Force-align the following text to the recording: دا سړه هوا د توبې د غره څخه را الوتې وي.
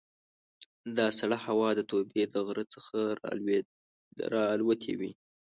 دا 0.97 1.07
سړه 1.19 1.37
هوا 1.45 1.69
د 1.75 1.81
توبې 1.91 2.23
د 2.33 2.35
غره 2.47 2.65
څخه 2.73 2.97
را 4.33 4.43
الوتې 4.55 4.93
وي. 4.99 5.11